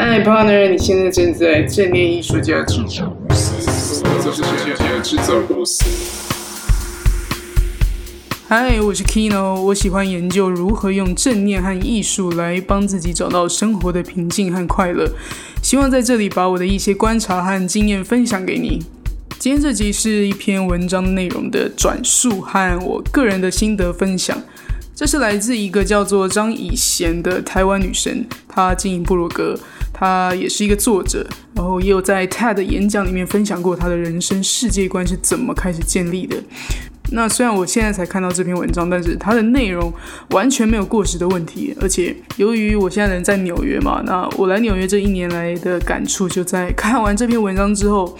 [0.00, 5.84] 嗨，partner，你现在正在正念艺术家制造公司，这是艺术家制造公司。
[8.46, 15.10] 嗨，我是 Kino，我喜欢研究如何用正念和艺术来帮自己找到生活的平静和快乐。
[15.62, 18.80] 希望在这里把我的一些观察和经验分享给你。
[19.40, 24.40] 今天这集是一篇文章内容的转述和我个人的心得分享。
[24.94, 29.56] 这是来自一个叫做张以贤的台湾女生，她经营部落格，
[29.92, 36.36] 他也是一个作者，然后也有在 TED 演讲里面分享过他的人生世界观是怎么开始建立的。
[37.10, 39.90] 那虽然我现在才看到这篇文章，但是它的内容
[40.32, 48.14] 完全没有过时的问题，而且由于我现在人在纽约嘛，那我来纽约这一年来的感触就在看完这篇文章之后，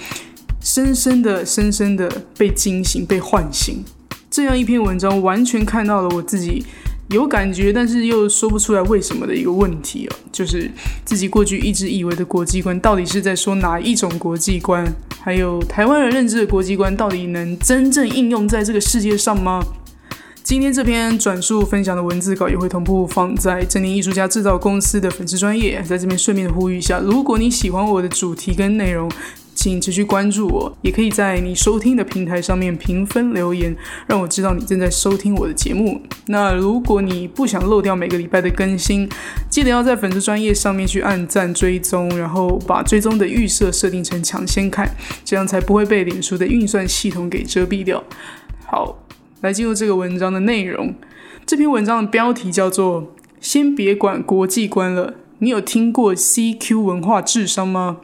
[0.62, 3.84] 深深的、深深的被惊醒、被唤醒。
[4.30, 6.64] 这样一篇文章，完全看到了我自己
[7.08, 10.70] 有感觉，但是又说不出来为什么的一个问题哦，就是
[11.04, 14.86] 自己过去一直以为的国际观，到底是在说哪一种国际观？
[15.20, 19.64] 还有台湾人认知的国际观，到底能真正应用在这个世界上吗？
[20.42, 29.10] 今天这篇转述分享的文字稿也会同步放在正念艺术家制造公司的粉丝专业，在这边顺便呼吁一下，如果你喜欢我的主题跟内容。
[29.58, 36.00] 请持续关注我，也可以在你收听的平台上面评分留言，让我知道你正在收听我的节目。
[36.26, 39.08] 那如果你不想漏掉每个礼拜的更新，
[39.50, 44.88] 记得要在粉丝专业上面去按赞追踪，然后把追踪的预设设定成抢先看，
[45.24, 48.04] 这样才不会被脸书的运算系统给遮蔽掉。
[48.64, 49.00] 好，
[49.40, 50.94] 来进入这个文章的内容。
[51.44, 57.96] 这篇文章的标题叫做“先别管国际观了”，你有听过 CQ 文化智商吗？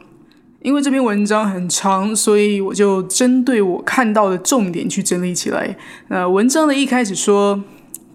[0.65, 5.77] 因为这篇文章很长，所以我就针对我看到的重点去整理起来。
[6.07, 7.63] 那文章的一开始说，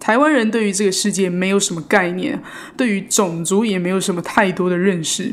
[0.01, 2.43] 台湾人对于这个世界没有什么概念，
[2.77, 5.33] 对于种族也没有什么太多的认识。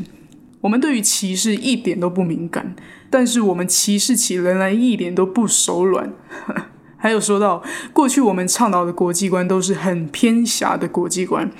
[0.60, 2.76] 我们对于歧视一点都不敏感，
[3.10, 6.12] 但是我们歧视起人来一点都不手软。
[6.96, 7.60] 还有说到，
[7.92, 11.50] 过去我们倡导的国际观都是很偏狭的国际观。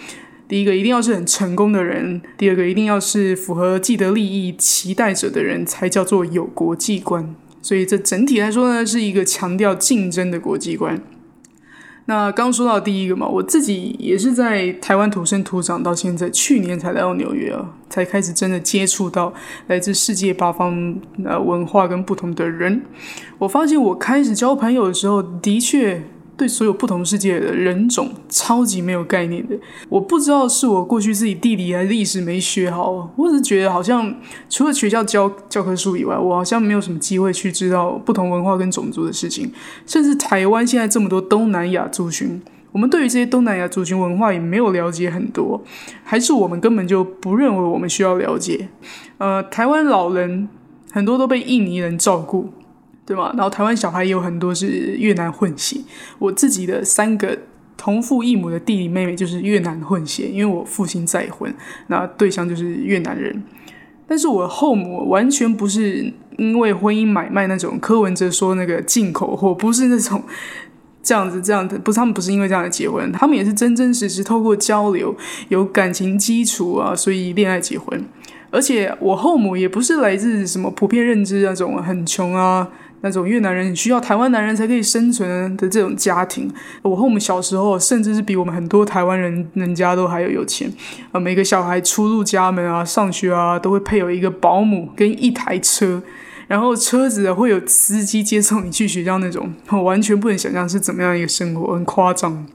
[0.48, 7.34] 第一个一定要是很成功的人，第二个一定要是符合既得利益期待者的人，才叫做有国际观。
[7.60, 11.02] 所以这整体来说呢，是一个强调竞争的国际观。
[12.06, 19.34] 那刚说到第一个嘛，我自己也是在台湾土生土长，到现在去年才来到纽约啊，才开始真的接触到
[19.66, 22.80] 来自世界八方呃文化跟不同的人。
[23.36, 26.04] 我发现我开始交朋友的时候，的确。
[26.38, 34.14] 对所有不同世界的人种超级没有概念的，我不知道是我过去自己地理还是历史没学好，我只是觉得好像
[34.48, 39.50] 除了学校教教科书以外，我好像没有什么机会去知道不同文化跟种族的事情。
[39.84, 42.40] 甚至台湾现在这么多东南亚族群，
[42.70, 45.60] 我们对于这些东南亚族群文化也没有了解很多，
[46.04, 48.68] 还是我们根本就不认为我们需要了解。
[49.18, 50.48] 呃，台湾老人
[50.92, 52.50] 很多都被印尼人照顾。
[53.08, 53.32] 对吗？
[53.34, 55.80] 然后台湾小孩也有很多是越南混血，
[56.18, 57.38] 我自己的三个
[57.74, 61.54] 同父异母的弟弟妹妹就是越南混血，因为我父亲再婚，
[61.86, 63.42] 那对象就是越南人。
[64.06, 70.22] 但是我后母完全不是因为婚姻买卖那种柯文哲说那个进口货，不是那种
[71.02, 75.16] 这样子这样子，不是他们不是因为这样的结婚，他们也是真真实实透过交流
[75.48, 78.04] 有感情基础啊，所以恋爱结婚。
[78.50, 82.68] 而且我后母也不是来自什么普遍认知那种很穷啊。
[83.00, 86.50] 那种越南人需要台湾男人才可以生存的这种家庭，
[86.82, 90.72] 我和我们小时候，甚至是比我们很多台湾人人家都还要有钱
[91.12, 91.20] 呃！
[91.20, 96.02] 每个小孩出入家门啊、上学啊，都会配有一个保姆跟一台车，
[96.46, 102.46] 然后车子会有司机接送你去学校那种，我 完全不能想象是怎么样一个生活，很夸张。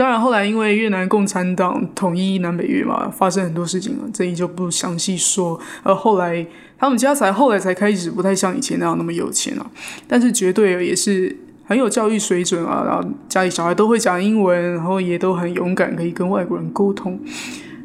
[0.00, 5.60] 当然，后来因为越南共产党统一南北越嘛，发生很多事情了，这里就不详细说。
[5.82, 6.46] 而后来。
[6.82, 9.70] 他们家才后来才开始不太像以前那样那么有钱啊，
[10.08, 17.20] 但是绝对也是很有教育水准啊，然后家里小孩都会讲英文，然后也都很勇敢，可以跟外国人沟通。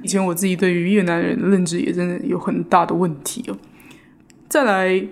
[0.01, 3.57] 以前我自己对于越南人的认知也真的有很大的问题哦。
[4.47, 5.05] 再来，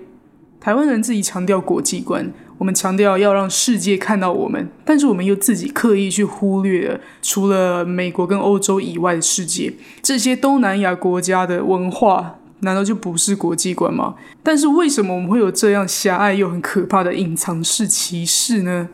[0.62, 2.32] 台湾人自己强调国际观，
[2.64, 12.36] 我们强调要让世界看到我们，但是我们又自己刻意去忽略了除了美国跟欧洲以外的世界，这些东南亚国家的文化。
[12.62, 14.16] 难道就不是国际观吗？
[14.42, 18.88] 但是为什么我们会有这样狭隘又很可怕的隐藏式歧视呢？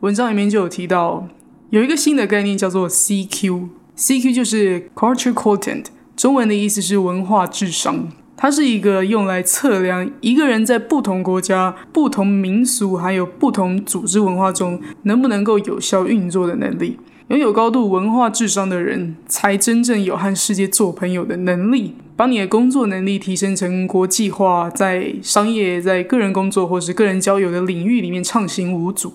[0.00, 1.28] 文章里面就有提到，
[1.68, 5.84] 有一个新的概念叫做 CQ，CQ 就是 Culture Quotient，
[6.16, 8.08] 中文的意思是文化智商。
[8.42, 16.98] 它是一个用来测量一个人在不同国家、不同民俗还有不同组织文化中能不能够有效运作的能力。
[17.28, 29.14] 拥有高度文化智商的人，才真正有和世界做朋友的能力，把你的工作能力提升成国际化，在商业、在个人工作或是个人交友的领域里面畅行无阻。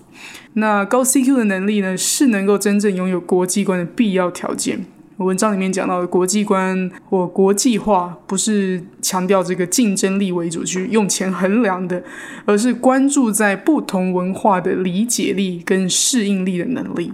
[0.54, 4.86] 那高 CQ 的能力呢，是能够真正拥有国际观的必要条件。
[5.26, 12.04] 文章里面讲到的国际观或国际化，不是强调这个竞争力为主去用钱衡量的，
[12.46, 17.12] 而是关注在不同文化的理解力跟适应力的能力。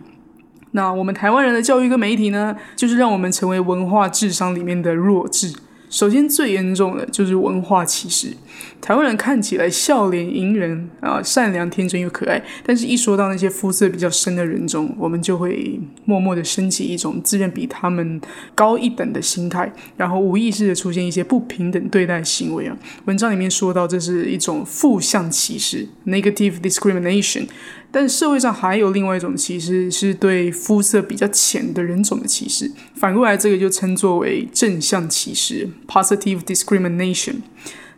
[0.71, 5.53] 那我们台湾人的教育跟媒体呢，就是让我们成为文化智商里面的弱智。
[5.89, 8.35] 首先，最严重的就是文化歧视。
[8.81, 18.19] 台湾人看起来笑脸迎人啊，善良、天真又可爱，但是一说到那些肤色比较深的人中，我们就会默默的升起一种自认比他们
[18.53, 22.77] 高一等的心态，然后无意识的出现一些不平等对待行为啊。
[23.05, 27.47] 文章里面说到，这是一种负向歧视 （negative discrimination）。
[27.95, 32.71] 但社会上还有另外一种歧视，是对肤色比较浅的人种的歧视。
[32.95, 37.35] 反过来，这个就称作为正向歧视 （positive discrimination）。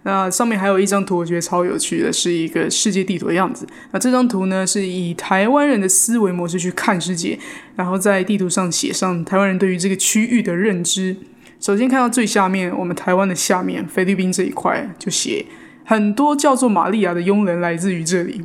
[0.05, 3.67] 那上面还有一张图，我觉得超有趣的，是一个世界地图的样子。
[3.91, 7.39] 那这张图呢，是以台湾人的思维模式去看世界，
[7.75, 11.17] 然后在地图上写上台湾人对于这个区域的认知。
[11.59, 15.43] 首先看到最下面，我们台湾的下面菲律宾这一块，就写
[15.83, 18.43] 很多叫做玛利亚的佣人来自于这里。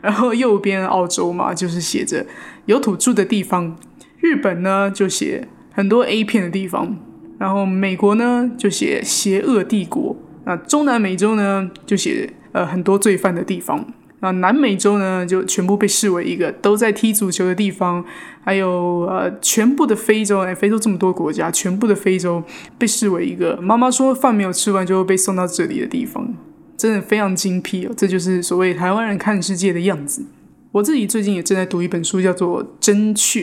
[0.00, 2.24] 然后右边澳洲嘛，就是写着
[2.64, 3.74] 有土著的地方；
[4.20, 6.96] 日本呢就写很多 A 片的地方；
[7.38, 13.78] 然后美国呢就写邪恶帝国；那中南美洲呢就写呃很多罪犯的地方；
[14.20, 18.02] 那南美洲呢就全部被视为一个都在踢足球的地方；
[18.42, 22.42] 还有呃全部的非洲，哎，非洲这么多国家，全部的非洲
[22.78, 26.34] 被视为一个妈妈说饭没有吃完就会被送到这里的地方。
[26.76, 30.24] 真的非常精辟哦，这就是所谓台湾人看世界的样子。
[30.72, 33.42] 我自己最近也正在读一本书，叫做《真确》。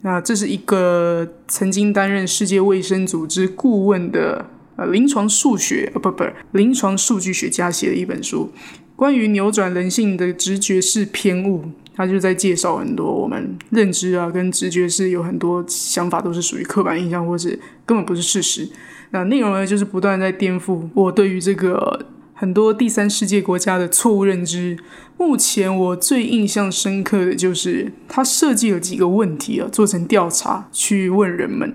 [0.00, 4.46] 那这是一个曾经担任世界卫生组织顾问的
[4.80, 8.50] 呃临床数学呃不不临床数据学家写的一本书，
[8.96, 11.64] 关于扭转人性的直觉式偏误。
[11.94, 18.66] 他就在介绍很多我们认知啊跟直觉是有很多想法都是属于刻板印象，或是根本不是事实。
[19.10, 22.06] 那内容呢，就是不断在颠覆我对于这个。
[22.32, 24.78] 很多第三世界国家的错误认知。
[25.18, 31.74] 目前我最印象深刻的就是他设计了几个问题啊，做成调查去问人们。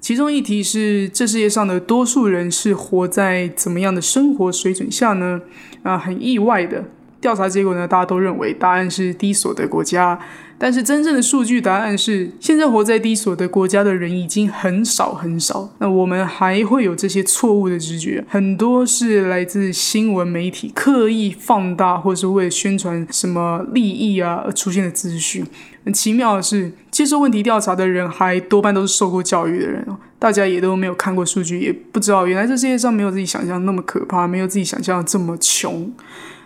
[0.00, 5.40] 其中一题是：这世界上的多数人是活在怎么样的生活水准下呢？
[5.82, 6.84] 啊，很意外的
[7.20, 10.18] 调查结果呢，大家都认为答案是低所得国家。
[10.60, 15.72] 但是真正的数据答案是，现在活在低所得国家的人已经很少很少。
[15.78, 25.44] 那我们还会有这些错误的直觉，很多是来自新闻媒体刻意放大，或是为了宣传什么利益啊而出现的资讯。
[25.88, 29.82] 很奇妙的是，接受问题调查的人还多半都是受过教育的人。
[30.18, 35.90] 大家也都没有看过数据，也不知道原来这世界上没有自己想象那么可怕，没有自己想象这么穷。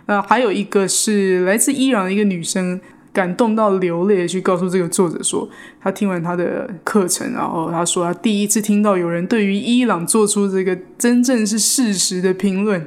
[0.06, 2.80] 那还有一个是来自伊朗的一个女生。
[3.14, 5.46] 感动到流泪去告诉这个作者说，
[5.82, 12.86] 她听完他的课程，然后她说她第一次听到有人对于伊朗做出这个真正是事实的评论。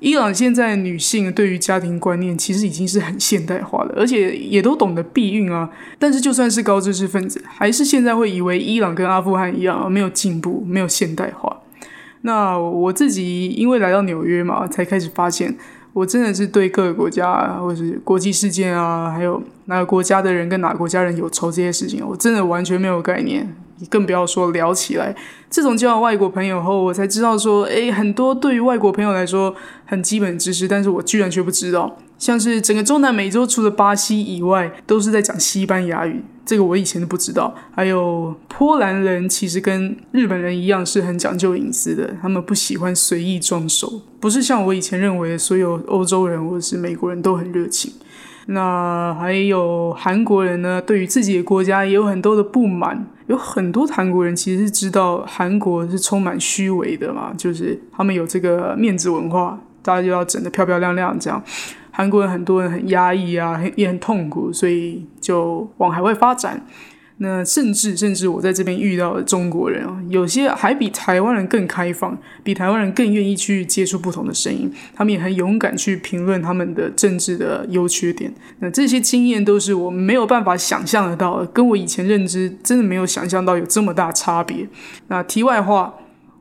[0.00, 5.70] 伊朗现在女性对于家庭观念其实已经是很现代化了，而且也都懂得避孕啊。
[5.98, 11.60] 但是就算是高知识分子，还是现在会以为伊朗跟阿富汗一样没有进步，没有现代化。
[12.22, 15.56] 那我自己因为来到纽约嘛，才开始发现。
[15.92, 23.52] 我真的是对各个国家或是国际事件啊，还有哪个国家的人跟哪个国家人有仇这些事情，我真的完全没有概念，
[23.88, 25.14] 更不要说聊起来。
[25.48, 31.96] 自从交了外国朋友后，我才知道说，诶，很多对于外国朋友来说很基本知识，但是我居然却不知道。
[32.18, 37.54] 像是整个中南美洲除了巴西以外，都是在讲西班牙语，这个我以前都不知道。
[37.74, 47.90] 还有波兰人其实跟日本人一样是很讲究隐私的，他们不喜欢随意装熟，不是像我以前认为所有欧洲人或者是美国人都很热情。
[48.46, 61.40] 那还有韩国人呢，对于自己的国家也有很多的不满，有很多韩国人其实是知道韩国是充满虚伪的嘛，就是他们有这个面子文化，大家就要整得漂漂亮亮这样。
[61.92, 66.66] 韩国人很多人很压抑啊，也很痛苦，所以就往海外发展。
[67.22, 74.72] 那甚至甚至我在这边遇到的中国人啊，有些还比台湾人更开放，比台湾人更愿意去接触不同的声音。
[74.94, 78.32] 他们也很勇敢去评论他们的政治的优缺点。
[78.60, 84.66] 那这些经验都是我没有办法想象得到的，跟我以前认知真的没有想象到有这么大差别。
[85.08, 85.96] 那题外话，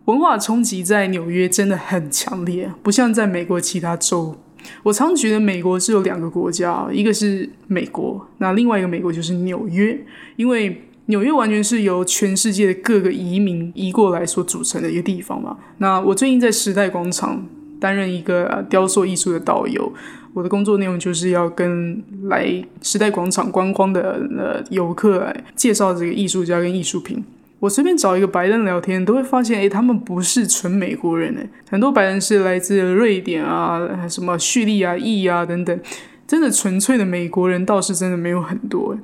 [0.06, 4.38] 文化冲击在纽约真的很强烈，不像在美国其他州。
[4.84, 10.00] 我常觉得美国是有两个国家，一个是美国，那另外一个美国就是纽约。
[10.36, 15.58] 因为纽约完全是由全世界的各个移民移过来所组成的一个地方嘛。
[15.80, 17.46] 那我最近在时代广场
[17.80, 19.92] 担任一个雕塑艺术的导游，
[20.34, 27.24] 我的工作内容就是要跟来时代广场观光的呃游客来介绍这个艺术家跟艺术品。
[27.60, 35.80] 我随便找一个白人聊天，都会发现，诶，他们不是纯美国人，诶，很多白人是来自瑞典啊，什么叙利亚裔啊等等，
[36.26, 38.98] 真的纯粹的美国人倒是真的没有很多。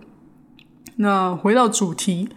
[0.97, 2.29] 那回到主题，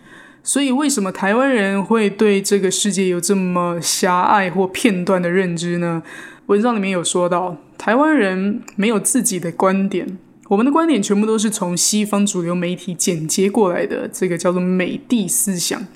[0.42, 6.02] 所以为什么台湾人会对这个世界有这么狭隘或片段的认知呢？
[6.46, 15.86] 文章里面有说到，台湾人没有自己的观点，我们的观点全部都是从西方主流媒体剪接过来的，这个叫做美帝思想。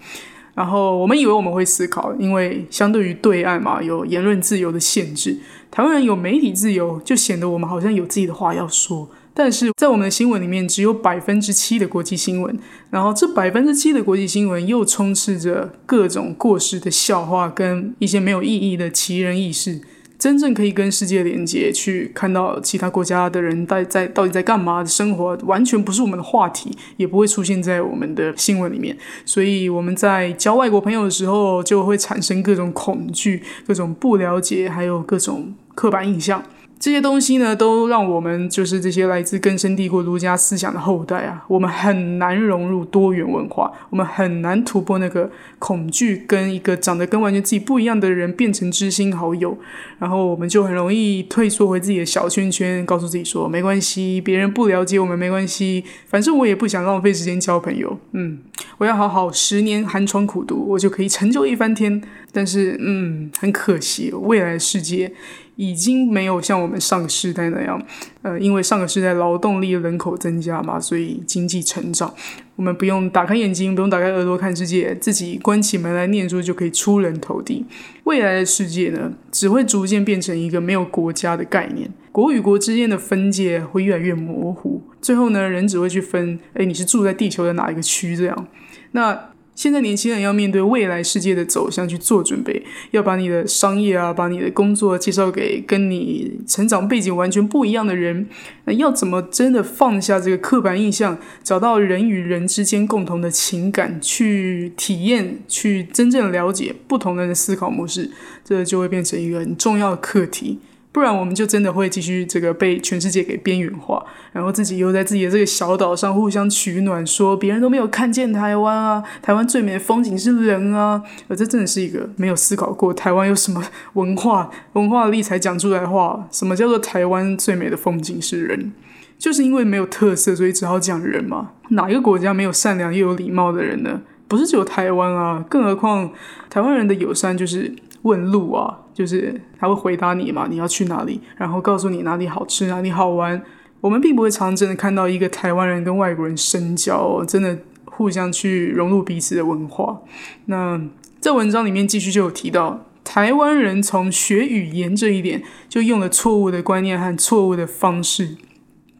[0.54, 5.38] 然后我们以为我们会思考，因为相对于对岸嘛，有言论自由的限制，
[5.70, 9.08] 台湾人有媒体自由，就显得我们好像有自己的话要说。
[9.32, 12.58] 但是在我们的新闻里面，只有百分之七的国际新闻，
[12.90, 19.80] 然后这百分之七的国际新闻又充斥着各种过时的笑话跟一些没有意义的奇人异事。
[20.22, 28.96] 真正可以跟世界连接，去看到其他国家的人在在到底在干嘛生活，完全不是我们的话题，也不会出现在我们的新闻里面。
[29.24, 36.40] 所以我们在交外国朋友的时候，就会产生各种恐惧、各种不了解，还有各种刻板印象。
[36.82, 49.56] 这些东西呢，都让我们就是这些来自根深蒂固儒家思想的后代啊，我们很难融入多元文化，我们很难突破那个恐惧，跟一个长得跟完全自己不一样的人变成知心好友，
[50.00, 58.40] 然后我们就很容易退缩回自己的小圈圈，告诉自己说没关系，别人不了解我们没关系，反正我也不想浪费时间交朋友，嗯，
[58.78, 62.02] 我要好好十年寒窗苦读，我就可以成就一番天。
[62.34, 65.12] 但是，嗯，很可惜，未来的世界。
[65.56, 67.80] 已经没有像我们上个世代那样，
[68.22, 72.12] 呃，因为上个世代劳动力人口增加嘛，所以经济成长，
[72.56, 77.64] 我们不用打开眼睛，不用打开耳朵看世界，自己关起门来念书就可以出人头地。
[78.04, 88.46] 未来的世界呢，只会逐渐变成一个没有国家的概念，国与国之间的分界会越来越模糊，最后呢，人只会去分，哎，你是住在地球的哪一个区这样，
[88.92, 89.31] 那。
[89.54, 98.26] 现在年轻人要面对未来世界的走向去做准备，要把你的商业啊，把你的工作介绍给跟你成长背景完全不一样的人。
[98.64, 108.10] 那要怎么真的放下这个刻板印象，找到人与人之间共同的情感，去体验，去真正了解不同人的思考模式，
[108.42, 110.58] 这就会变成一个很重要的课题。
[110.92, 126.28] 不然我们就真的会继续这个被全世界给边缘化，然后自己又在自己的这个小岛上互相取暖，说别人都没有看见台湾啊，台湾最美的风景是人啊，而这真的是一个没有思考过台湾有什么文化文化力才讲出来的话。
[126.30, 128.72] 什么叫做台湾最美的风景是人？
[129.18, 131.52] 就是因为没有特色，所以只好讲人嘛。
[131.70, 134.02] 哪一个国家没有善良又有礼貌的人呢？
[134.28, 136.10] 不是只有台湾啊，更何况
[136.50, 138.78] 台湾人的友善就是问路啊。
[138.92, 143.42] 就是他会回答你嘛，你要去哪里，然后告诉你哪里好吃，哪里好玩。
[143.80, 150.02] 我们并不会常真的看到一个台湾人跟外国人深交，哦真的互相去融入彼此的文化。
[150.44, 150.78] 那
[151.20, 158.36] 在文章里面继续就有提到，台湾人从学语言这一点就用了错误的观念和错误的方式。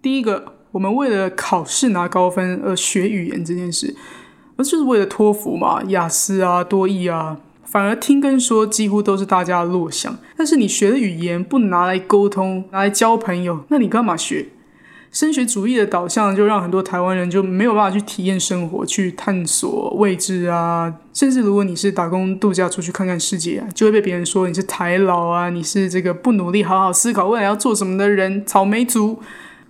[0.00, 3.94] 第一个，我们为了考试拿高分而学语言这件事，
[4.56, 7.36] 而就是为了托福嘛，雅思啊，多义啊。
[7.72, 14.48] 反而听跟说几乎都是大家的弱项，但是你学的语言不拿来沟通，拿来交朋友，那你干嘛学？
[15.10, 20.92] 升学主义的导向就让很多台湾人就没有办法去体验生活，去探索未知啊。
[21.14, 29.18] 甚至如果你是打工度假出去看看世界啊，就会被别人说你是台老啊，你是这个不努力好好思考未来要做什么的人，草莓族。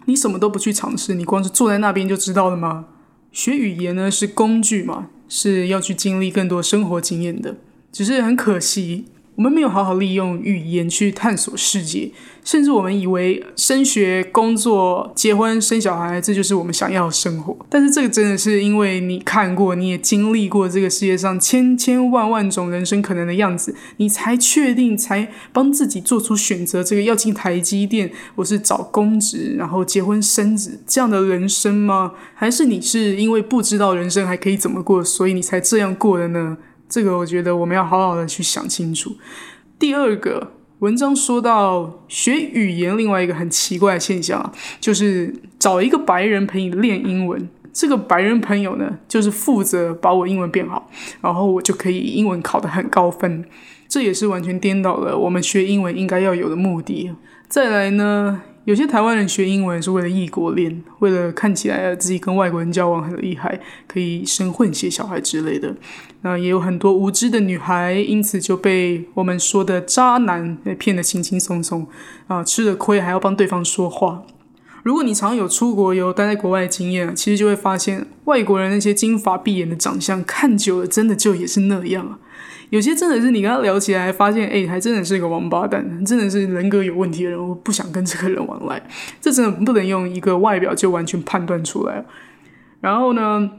[0.07, 2.87] 你什么都不去尝试，你光是坐在那边就知道了吗？
[3.31, 7.55] 学语言呢是工具嘛，是要去经历更多生活经验的。
[7.93, 9.05] 只是很可惜，
[9.37, 12.11] 我们没有好好利用语言去探索世界，
[12.43, 17.57] 甚至我们以为升学、工作、结婚、生小孩，这就是我们想要的生活。
[17.69, 26.83] 但是这个真的是因为你看过、你也经历过这个世界上千千万万种人生可能的样子，你才确定、才帮自己做出选择。
[26.83, 32.13] 这个要进台积电，我是找公职，然后结婚生子这样的人生吗？
[32.35, 36.59] 还是你是因为不知道人生还可以怎么过，所以你才这样过的呢？
[36.93, 39.17] 这个我觉得我们要好好的去想清楚。
[39.79, 47.49] 第二个文章说到学语言，另外一个很奇怪的现象啊，就是找一个白人陪你练英文。
[47.73, 50.91] 这个白人朋友呢，就是负责把我英文变好，
[51.23, 53.43] 然后我就可以英文考得很高分。
[53.89, 57.11] 这也是完全颠倒了我们学英文应该要有的目的。
[57.49, 65.75] 再来呢，有些台湾人学英文是为了异国恋，为了看起来自己跟外国人交往很厉害，可以生混血小孩之类的。
[66.21, 71.87] 那也有很多无知的女孩，因此就被我们说的渣男骗得轻轻松松
[72.29, 74.23] 啊，吃了亏还要帮对方说话。
[74.83, 82.19] 如果你常有出国游、待在国外的经验，其实就会发现，外国人那些金发碧眼的长相，看久了真的就也是那样啊。
[82.71, 88.83] 有些真的是你跟他聊起来，发现哎，还真的是一个王八蛋，真的是人格有问题的人，我不想跟这个人往来。
[89.21, 92.05] 这真的不能用一个外表就完全判断出来。
[92.81, 93.51] 然后呢，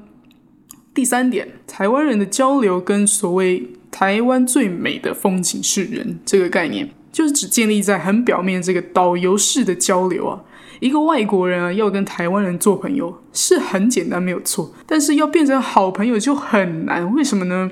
[0.93, 10.41] 第三点，台湾人的交流跟所谓台湾最美的风景是人这个概念，就是只建立在很表面这个导游式的交流啊。
[10.83, 17.09] 一个外国人啊，要跟台湾人做朋友是很简单，没有错，但是要变成好朋友就很难。
[17.15, 17.71] 为什么呢？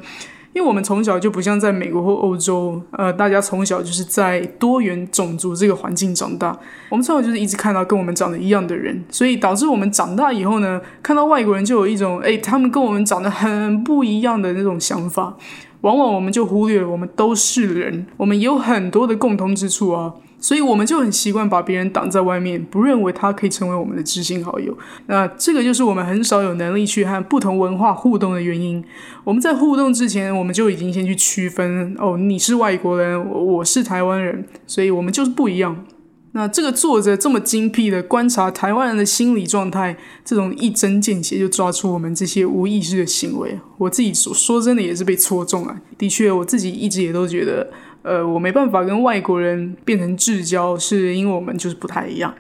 [0.54, 6.58] 因为我们从小就不像在美国或欧洲，呃，大家从小就是在多元种族这个环境长大，
[6.90, 15.36] 我们从小就是一直看到跟我们长得一样的人，所以导致我们长大以后呢，看到外国人就有一种，哎，他们跟我们长得很不一样的那种想法，
[15.82, 20.14] 往往我们就忽略了我们都是人，我们有很多的共通之处啊。
[20.42, 24.76] 所以我们就很习惯把别人挡在外面，不认为他可以成为我们的知心好友。
[25.06, 28.84] 那这个就是我们很少有能力去和不同文化互动的原因。
[29.24, 35.86] 我们在互动之前，我们就已经先去区分哦，你是外国人，我是台湾人，所以我们就是不一样。
[36.34, 39.96] 那这个作者这么精辟的观察台湾人的心理状态，
[40.26, 43.60] 这种一针见血就抓出我们这些无意识的行为。
[43.78, 45.76] 我自己说说真的也是被戳中了。
[45.98, 47.70] 的确，我自己一直也都觉得。
[48.04, 52.34] 呃，我没办法跟外国人变成至交，是因为我们就是不太一样。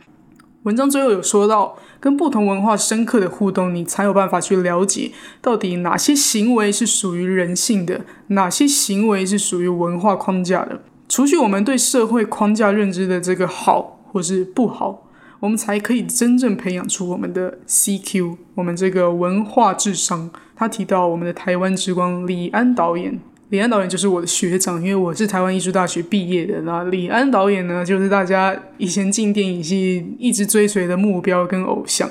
[0.63, 10.81] 文章最后有说到，跟不同文化深刻的互动，你才有办法去了解到底哪些行为是属于人性的，哪些行为是属于文化框架的。
[11.09, 15.07] 除去我们对社会框架认知的这个好或是不好，
[15.39, 20.29] 我们才可以真正培养出我们的 CQ，我们这个文化智商。
[20.55, 23.19] 他提到我们的台湾之光李安导演。
[23.51, 26.62] 李安导演就是我的学长，因为我是台湾艺术大学毕业的。
[26.62, 32.09] 那李安导演呢，就是大家以前进电影系一直追随的目标跟偶像。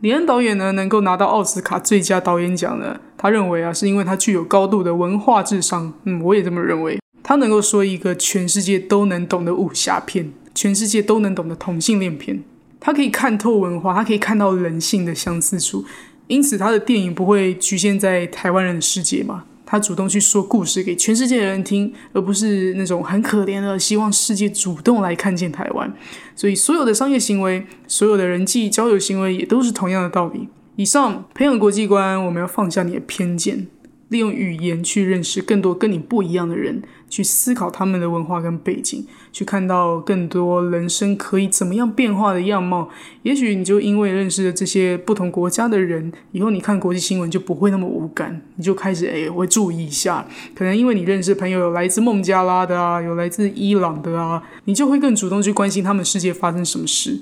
[0.00, 5.92] 李安导演呢，能够拿到奥斯卡最佳导演奖呢，他认为啊，是因为他具有高度的文化智商。
[6.04, 6.98] 嗯，我也这么认为。
[7.22, 12.42] 他能够说一个全世界都能懂的武侠片，全世界都能懂的同性恋片。
[12.80, 15.84] 他可以看透文化，他可以看到人性的相似处，
[16.28, 19.44] 因此他的电影不会局限在台湾人的世界嘛。
[19.70, 25.92] 他主动去说故事给全世界的人听，而不是那种很可怜的希望世界主动来看见台湾。
[26.34, 30.48] 所以，所有的商业行为，所有的人际交友行为，也都是同样的道理。
[30.76, 33.66] 以上培养国际观，我们要放下你的偏见。
[34.08, 42.88] 利用语言去认识更多跟你不一样的人，去思考他们的文化跟背景，去看到更多人生可以怎么样变化的样貌。
[43.22, 50.26] 也许你就因为认识了这些不同国家的人，以后你看国际新闻就不会那么无感，你就开始诶会注意一下。
[50.54, 57.20] 可能因为你认识朋友有来自孟加拉的啊，有来自伊朗的啊，你就会更主动去关心他们世界发生什么事。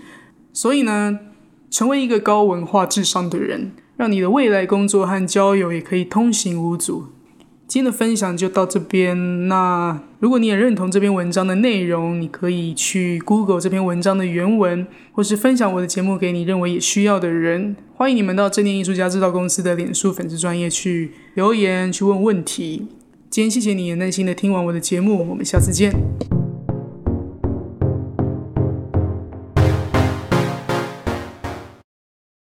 [0.52, 1.18] 所以呢，
[1.68, 3.72] 成为一个高文化智商的人。
[3.96, 7.06] 让你的未来工作和交友也可以通行无阻。
[7.66, 9.48] 今天的分享就到这边。
[9.48, 17.74] 那如果你也认同这篇文章的内容，你可以去 Google 这篇文章的原文，或是分享我的节目给你认为也需要的人。
[17.94, 22.86] 欢迎你们到正念艺术家制造公司的脸书粉丝专业去留言，去问问题。
[23.30, 26.35] 今天谢谢你也耐心的听完我的节目，我们下次见。